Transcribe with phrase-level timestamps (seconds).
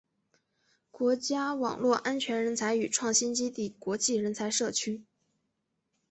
[0.89, 5.03] 国家网络安全人才与创新基地国际人才社区